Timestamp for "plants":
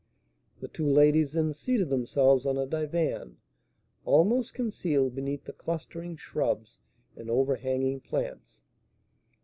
7.99-8.63